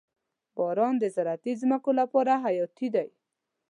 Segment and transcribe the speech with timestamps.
[0.57, 3.07] •باران د زراعتي ځمکو لپاره حیاتي دی.